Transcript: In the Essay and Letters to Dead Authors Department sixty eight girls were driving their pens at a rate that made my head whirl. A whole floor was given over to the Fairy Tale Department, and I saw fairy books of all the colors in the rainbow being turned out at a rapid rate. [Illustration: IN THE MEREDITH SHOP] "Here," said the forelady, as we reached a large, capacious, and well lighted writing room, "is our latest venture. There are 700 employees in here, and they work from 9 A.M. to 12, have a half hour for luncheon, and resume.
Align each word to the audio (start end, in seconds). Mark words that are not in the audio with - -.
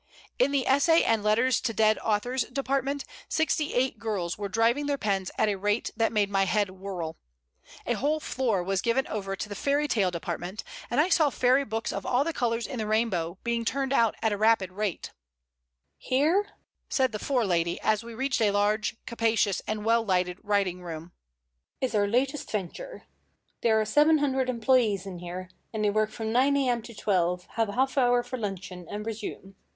In 0.39 0.49
the 0.49 0.65
Essay 0.65 1.03
and 1.03 1.21
Letters 1.21 1.61
to 1.61 1.73
Dead 1.75 1.99
Authors 1.99 2.45
Department 2.45 3.05
sixty 3.29 3.75
eight 3.75 3.99
girls 3.99 4.35
were 4.35 4.49
driving 4.49 4.87
their 4.87 4.97
pens 4.97 5.29
at 5.37 5.47
a 5.47 5.53
rate 5.57 5.91
that 5.95 6.11
made 6.11 6.27
my 6.31 6.45
head 6.45 6.71
whirl. 6.71 7.17
A 7.85 7.93
whole 7.93 8.19
floor 8.19 8.63
was 8.63 8.81
given 8.81 9.05
over 9.05 9.35
to 9.35 9.47
the 9.47 9.53
Fairy 9.53 9.87
Tale 9.87 10.09
Department, 10.09 10.63
and 10.89 10.99
I 10.99 11.09
saw 11.09 11.29
fairy 11.29 11.63
books 11.63 11.93
of 11.93 12.03
all 12.03 12.23
the 12.23 12.33
colors 12.33 12.65
in 12.65 12.79
the 12.79 12.87
rainbow 12.87 13.37
being 13.43 13.63
turned 13.63 13.93
out 13.93 14.15
at 14.23 14.31
a 14.33 14.37
rapid 14.39 14.71
rate. 14.71 15.11
[Illustration: 15.99 16.17
IN 16.17 16.21
THE 16.23 16.25
MEREDITH 16.31 16.49
SHOP] 16.49 16.55
"Here," 16.57 16.57
said 16.89 17.11
the 17.11 17.19
forelady, 17.19 17.79
as 17.81 18.03
we 18.03 18.15
reached 18.15 18.41
a 18.41 18.49
large, 18.49 18.95
capacious, 19.05 19.61
and 19.67 19.85
well 19.85 20.01
lighted 20.03 20.39
writing 20.41 20.81
room, 20.81 21.11
"is 21.79 21.93
our 21.93 22.07
latest 22.07 22.49
venture. 22.49 23.03
There 23.61 23.79
are 23.79 23.85
700 23.85 24.49
employees 24.49 25.05
in 25.05 25.19
here, 25.19 25.51
and 25.71 25.85
they 25.85 25.91
work 25.91 26.09
from 26.09 26.31
9 26.33 26.57
A.M. 26.57 26.81
to 26.81 26.95
12, 26.95 27.45
have 27.51 27.69
a 27.69 27.73
half 27.73 27.99
hour 27.99 28.23
for 28.23 28.39
luncheon, 28.39 28.87
and 28.89 29.05
resume. 29.05 29.53